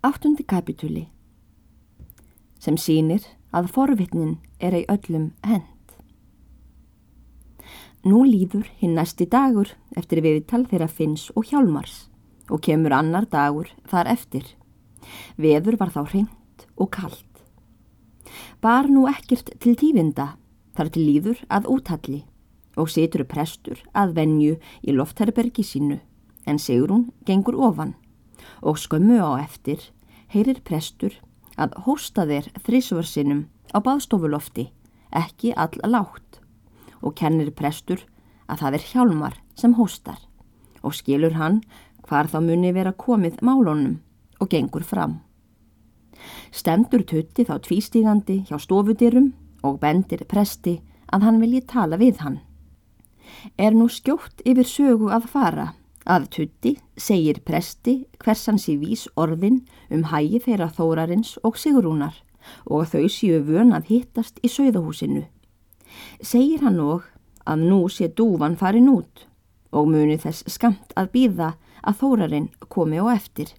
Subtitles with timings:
[0.00, 1.02] Áttundi kapitúli
[2.56, 5.92] sem sínir að forvitnin er ei öllum hend.
[8.08, 12.08] Nú líður hinn næsti dagur eftir viðtal þeirra Finns og Hjálmars
[12.48, 14.48] og kemur annar dagur þar eftir.
[15.36, 17.44] Veður var þá hreint og kallt.
[18.64, 20.30] Bar nú ekkert til tífinda
[20.80, 22.22] þar til líður að útalli
[22.80, 26.00] og situr prestur að venju í loftherbergi sínu
[26.48, 27.98] en Sigrún gengur ofan
[28.62, 29.90] og skömmu á eftir
[30.32, 31.16] heyrir prestur
[31.60, 34.70] að hósta þeir þrísvarsinum á baðstofulofti,
[35.10, 36.40] ekki all lágt
[37.00, 38.04] og kennir prestur
[38.50, 40.20] að það er hjálmar sem hóstar
[40.82, 41.60] og skilur hann
[42.06, 43.98] hvar þá muni vera komið málunum
[44.40, 45.20] og gengur fram.
[46.52, 49.32] Stendur tutti þá tvístígandi hjá stofudirum
[49.64, 50.80] og bendir presti
[51.12, 52.40] að hann vilji tala við hann.
[53.56, 55.66] Er nú skjótt yfir sögu að fara
[56.08, 62.16] að tutti segir presti hversans í vís orðin um hægi þeirra þórarins og sigrúnar
[62.64, 65.26] og þau séu vön að hittast í sögðahúsinu.
[66.22, 67.04] Segir hann og
[67.44, 69.26] að nú sé dúvan farin út
[69.76, 71.52] og muni þess skamt að býða
[71.82, 73.52] að þórarinn komi á eftir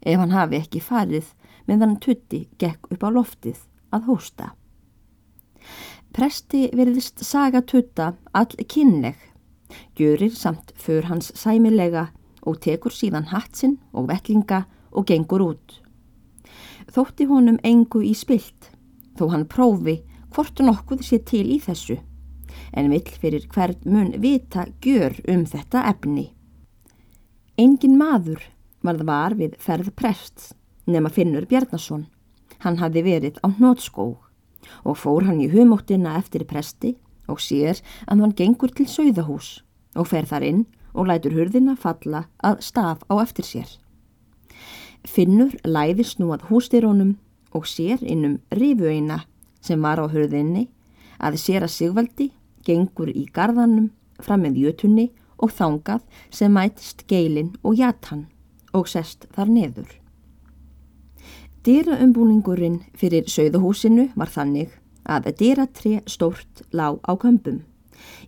[0.00, 1.30] ef hann hafi ekki farið
[1.68, 3.60] meðan tutti gekk upp á loftið
[3.94, 4.52] að hósta.
[6.12, 9.16] Presti veriðist saga tutta all kynleg,
[9.96, 12.08] gjörir samt för hans sæmilega
[12.42, 15.80] og tekur síðan hatsinn og vellinga og gengur út.
[16.92, 18.72] Þótti honum engu í spilt,
[19.16, 20.00] þó hann prófi
[20.34, 21.98] hvort nokkuð sé til í þessu,
[22.72, 26.32] en vill fyrir hvern mun vita gjör um þetta efni.
[27.56, 28.42] Engin maður
[28.82, 30.52] varð var við ferð prests
[30.86, 32.06] nema Finnur Bjarnason.
[32.64, 34.18] Hann hafði verið á hnótskóg
[34.86, 36.96] og fór hann í humóttina eftir presti
[37.28, 39.60] og sér að hann gengur til sögðahús
[39.94, 43.70] og fer þar inn og lætur hurðina falla að staf á eftir sér.
[45.04, 47.16] Finnur læðist nú að hústyrónum
[47.52, 49.22] og sér innum rifueina
[49.60, 50.68] sem var á hurðinni
[51.18, 52.28] að sér að Sigvaldi
[52.66, 53.90] gengur í gardanum
[54.22, 55.08] fram með jötunni
[55.42, 58.28] og þangað sem mætist geilin og jatan
[58.72, 59.88] og sest þar neður.
[61.62, 64.72] Dyraumbúningurinn fyrir sögðuhúsinu var þannig
[65.04, 67.62] að dyratré stórt lág á kömpum.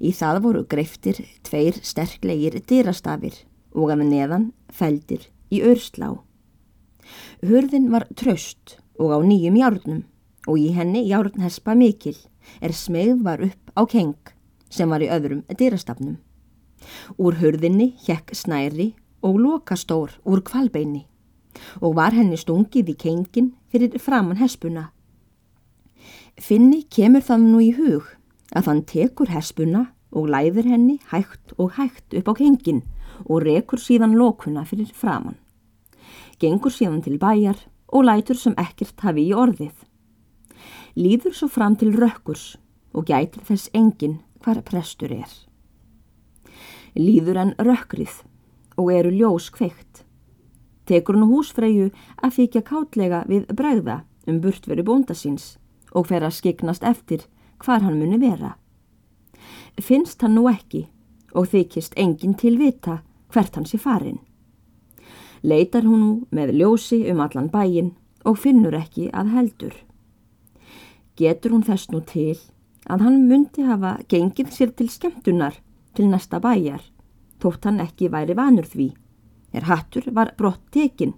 [0.00, 3.36] Í það voru greiftir tveir sterklegir dyrastafir
[3.74, 6.20] og að neðan feldir í örslá.
[7.44, 10.04] Hörðin var tröst og á nýjum járnum
[10.46, 12.16] og í henni járnhespa mikil
[12.60, 14.16] er smegð var upp á keng
[14.70, 16.18] sem var í öðrum dyrastafnum.
[17.16, 18.92] Úr hörðinni hjekk snæri
[19.24, 21.06] og lokastór úr kvalbeini
[21.80, 24.90] og var henni stungið í kengin fyrir framann hespuna.
[26.40, 28.08] Finni kemur það nú í hug
[28.54, 29.84] að hann tekur hespuna
[30.14, 32.82] og læðir henni hægt og hægt upp á kengin
[33.24, 35.38] og rekur síðan lókuna fyrir framann.
[36.38, 37.58] Gengur síðan til bæjar
[37.88, 39.74] og lætur sem ekkert hafi í orðið.
[40.98, 42.56] Líður svo fram til rökkurs
[42.94, 45.30] og gætir þess engin hvar prestur er.
[46.98, 48.22] Líður en rökkrið
[48.78, 50.04] og eru ljós kveikt
[50.88, 51.90] tekur hann húsfreyju
[52.20, 55.54] að þykja kátlega við bræða um burtveri bónda síns
[55.94, 57.24] og fer að skiknast eftir
[57.62, 58.54] hvar hann muni vera.
[59.80, 60.86] Finnst hann nú ekki
[61.34, 63.00] og þykist enginn til vita
[63.32, 64.20] hvert hans í farin.
[65.42, 67.92] Leitar hún nú með ljósi um allan bæin
[68.24, 69.74] og finnur ekki að heldur.
[71.18, 72.38] Getur hún þess nú til
[72.90, 75.60] að hann myndi hafa gengið sér til skemmtunar
[75.94, 76.82] til næsta bæjar,
[77.40, 78.90] þótt hann ekki væri vanur því
[79.54, 81.14] er hattur var brott tekin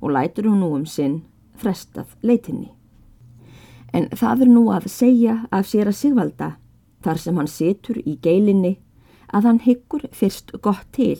[0.00, 1.22] og lætur hún nú um sinn
[1.58, 2.75] frestað leitinni.
[3.92, 6.50] En það er nú að segja af sér að sigvalda
[7.04, 8.76] þar sem hann situr í geilinni
[9.34, 11.18] að hann hyggur fyrst gott til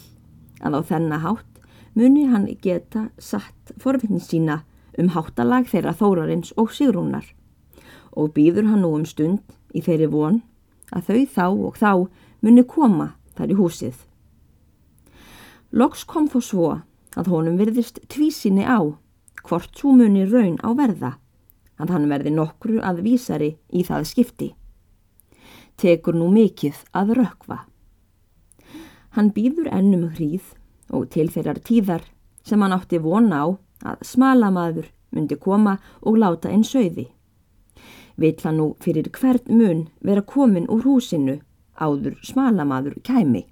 [0.64, 1.60] að á þennahátt
[1.96, 4.62] muni hann geta satt forvittin sína
[4.98, 7.28] um háttalag þeirra þórarins og sigrúnar
[8.16, 10.42] og býður hann nú um stund í þeirri von
[10.94, 11.90] að þau þá og þá
[12.44, 13.96] muni koma þar í húsið.
[15.72, 16.68] Loks kom þó svo
[17.16, 18.80] að honum virðist tvísinni á
[19.46, 21.16] hvort svo muni raun á verða
[21.80, 24.50] að hann verði nokkru að vísari í það skipti.
[25.76, 27.64] Tekur nú mikill að rökva.
[29.16, 30.54] Hann býður ennum hríð
[30.92, 32.04] og til þeirrar tíðar
[32.46, 33.46] sem hann átti vona á
[33.92, 37.08] að smalamaður myndi koma og láta einn söiði.
[38.16, 41.40] Vill hann nú fyrir hvert mun vera komin úr húsinu
[41.76, 43.44] áður smalamaður kæmi.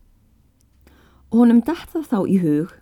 [1.32, 2.73] Honum dætt það þá í hug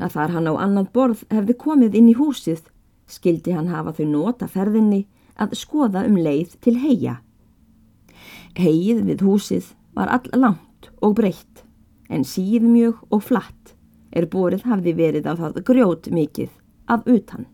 [0.00, 2.64] að þar hann á annað borð hefði komið inn í húsið
[3.10, 5.04] skildi hann hafa þau nota ferðinni
[5.40, 7.18] að skoða um leið til heia.
[8.58, 11.64] Heið við húsið var all langt og breytt
[12.10, 13.74] en síð mjög og flatt
[14.10, 16.50] er borið hafði verið á það grjót mikið
[16.90, 17.46] af utan.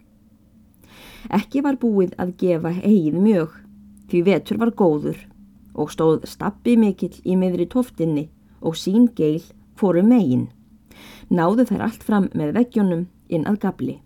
[1.29, 3.51] Ekki var búið að gefa heið mjög,
[4.09, 5.19] því vetur var góður
[5.77, 8.29] og stóð stappi mikill í meðri tóftinni
[8.63, 9.43] og sín geil
[9.77, 10.49] fóru megin.
[11.29, 13.97] Náðu þær allt fram með veggjónum inn að gabli.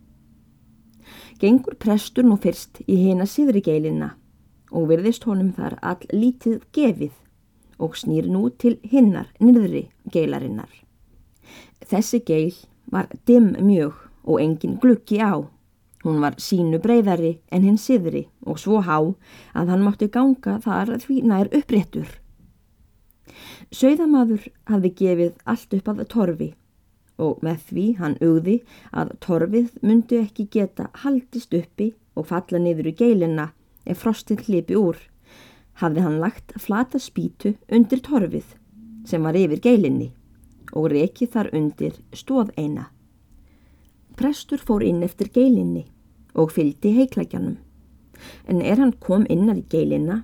[1.41, 4.11] Gengur prestur nú fyrst í hina síðri geilina
[4.77, 7.15] og virðist honum þar all lítið gefið
[7.81, 10.69] og snýr nú til hinnar nýðri geilarinnar.
[11.81, 12.53] Þessi geil
[12.93, 13.97] var dimm mjög
[14.29, 15.41] og engin glukki á.
[16.05, 20.99] Hún var sínu breyðari en hinn siðri og svo há að hann mátti ganga þar
[21.01, 22.09] því nær uppréttur.
[23.73, 26.53] Sauðamaður hafði gefið allt upp að torfi
[27.20, 28.56] og með því hann ugði
[28.96, 33.50] að torfið myndi ekki geta haldist uppi og falla niður í geilina
[33.84, 34.99] ef frostið hlipi úr.
[35.81, 38.56] Hafði hann lagt flata spítu undir torfið
[39.08, 40.11] sem var yfir geilinni
[40.76, 42.90] og rekið þar undir stóð eina.
[44.17, 45.87] Prestur fór inn eftir geilinni
[46.34, 47.56] og fylgdi heiklækjanum.
[48.46, 50.22] En er hann kom innar í geilina,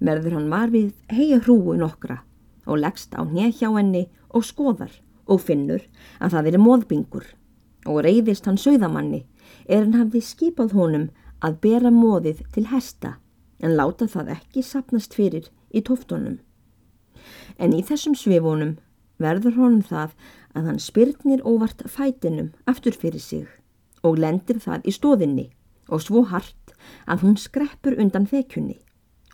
[0.00, 2.22] verður hann var við heia hrúu nokkra
[2.64, 4.92] og leggst á njehjá henni og skoðar
[5.26, 5.84] og finnur
[6.20, 7.26] að það er móðbingur
[7.90, 9.24] og reyðist hann sögðamanni
[9.66, 11.10] er hann hafði skipað honum
[11.44, 13.16] að bera móðið til hesta
[13.60, 16.38] en láta það ekki sapnast fyrir í tóftunum.
[17.58, 18.76] En í þessum svifunum
[19.22, 20.14] verður honum það
[20.54, 23.46] að hann spyrnir óvart fætinum aftur fyrir sig
[24.04, 25.46] og lendir það í stóðinni
[25.88, 26.74] og svo hart
[27.06, 28.78] að hún skreppur undan þekjunni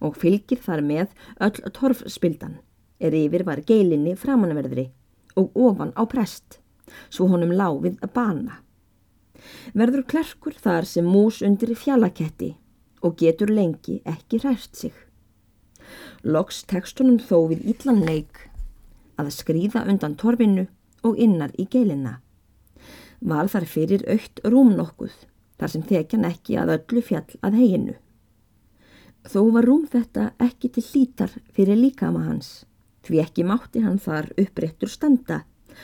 [0.00, 1.14] og fylgir þar með
[1.44, 2.58] öll torfspildan
[3.00, 4.90] er yfir var geilinni framanverðri
[5.36, 6.60] og ofan á prest
[7.10, 8.58] svo honum lág við að bana.
[9.74, 12.54] Verður klerkur þar sem mús undir fjallaketti
[13.06, 14.92] og getur lengi ekki ræst sig.
[16.22, 18.44] Loks tekstunum þó við íllanleik
[19.20, 20.66] að skrýða undan torfinu
[21.06, 22.18] og innar í geilina.
[23.20, 25.12] Val þar fyrir aukt rúm nokkuð,
[25.60, 27.96] þar sem þekjan ekki að öllu fjall að heginu.
[29.28, 32.64] Þó var rúm þetta ekki til hlítar fyrir líkama hans,
[33.10, 35.42] því ekki mátti hann þar uppréttur standa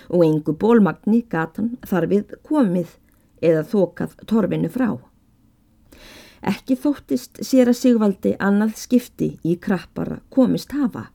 [0.09, 2.97] og engu bólmagni gatan þar við komið
[3.43, 4.89] eða þokað torfinu frá.
[6.47, 11.09] Ekki þóttist sér að Sigvaldi annað skipti í krappara komist hafa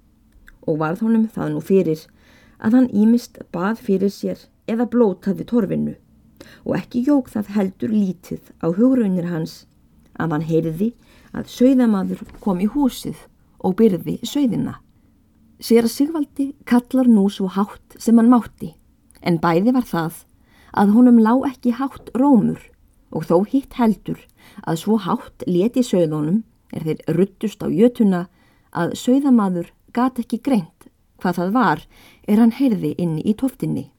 [0.67, 2.05] og varð honum það nú fyrir
[2.59, 5.95] að hann ímist bað fyrir sér eða blótaði torfinu
[6.65, 9.61] og ekki jók það heldur lítið á hugrunir hans
[10.19, 10.91] að hann heyrði
[11.31, 13.17] að sögðamadur kom í húsið
[13.61, 14.80] og byrði sögðina.
[15.61, 18.73] Sér að Sigvaldi kallar nú svo hátt sem hann mátti
[19.21, 20.23] en bæði var það
[20.73, 22.61] að honum lá ekki hátt rómur
[23.11, 24.19] og þó hitt heldur
[24.65, 26.41] að svo hátt leti sögðunum
[26.73, 28.25] er þeir ruttust á jötuna
[28.71, 30.81] að sögðamadur gat ekki greint
[31.21, 31.81] Hvað það var
[32.25, 33.91] er hann heyrði inni í tóftinni.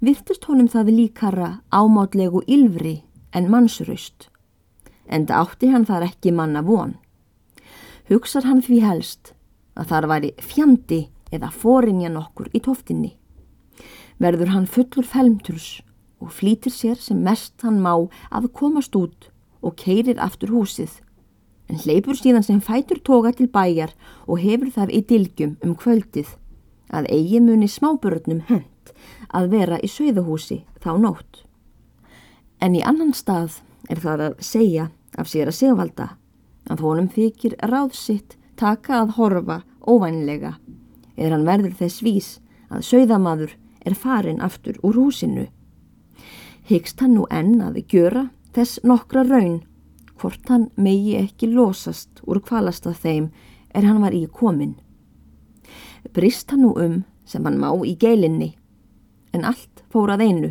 [0.00, 3.02] Virtust honum það líkara ámátlegu ylfri
[3.36, 4.30] en mannsraust,
[5.12, 6.96] en átti hann þar ekki manna von.
[8.08, 9.34] Hugsar hann því helst
[9.76, 11.00] að þar væri fjandi
[11.34, 13.14] eða fórinja nokkur í tóftinni.
[14.18, 15.80] Verður hann fullur felmturs
[16.22, 17.92] og flýtir sér sem mest hann má
[18.32, 19.28] að komast út
[19.60, 21.02] og keirir aftur húsið
[21.68, 23.92] en hleypur síðan sem fætur toga til bæjar
[24.26, 26.36] og hefur það í dilgjum um kvöldið
[26.94, 28.94] að eigi muni smábörnum hent
[29.34, 31.42] að vera í sögðahúsi þá nótt.
[32.62, 36.08] En í annan stað er það að segja af sér að segvalda
[36.70, 40.56] að honum þykir ráðsitt taka að horfa óvænlega
[41.16, 42.28] eða hann verður þess vís
[42.72, 43.54] að sögðamadur
[43.86, 45.46] er farin aftur úr húsinu.
[46.66, 49.60] Hyggst hann nú enn að gjöra þess nokkra raun
[50.16, 53.30] hvort hann megi ekki losast úr kvalasta þeim
[53.76, 54.74] er hann var í komin.
[56.12, 58.54] Brist hann nú um sem hann má í geilinni,
[59.34, 60.50] en allt fór að einu.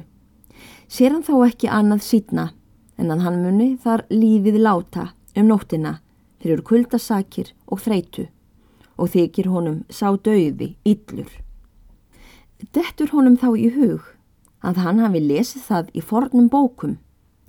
[0.87, 2.49] Sér hann þá ekki annað sídna
[2.99, 5.99] en að hann muni þar lífið láta um nóttina
[6.45, 8.27] fyrir kuldasakir og þreitu
[9.01, 11.31] og þykir honum sá döiði yllur.
[12.69, 14.05] Dettur honum þá í hug
[14.61, 16.99] að hann hafi lesið það í fornum bókum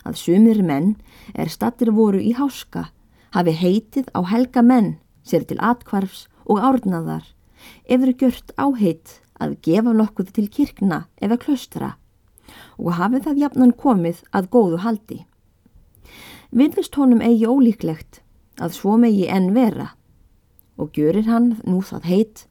[0.09, 0.95] að sumir menn
[1.35, 2.89] er stattir voru í háska
[3.37, 4.97] hafi heitið á helga menn
[5.29, 7.29] sér til atkvarfs og árnaðar
[7.85, 11.95] eður gjört áheit að gefa nokkuð til kirkna eða klöstra
[12.81, 15.25] og hafi það jafnan komið að góðu haldi.
[16.49, 18.23] Vilvist honum eigi ólíklegt
[18.61, 19.93] að svo megi enn vera
[20.77, 22.45] og gjörir hann nú það heit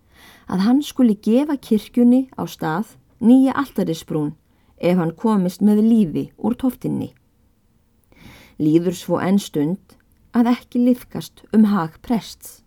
[0.48, 4.34] að hann skuli gefa kirkjunni á stað nýja alltarisbrún
[4.78, 7.14] ef hann komist með lífi úr tóftinni
[8.62, 9.98] líður svo enn stund
[10.36, 12.62] að ekki lifkast um hag prests.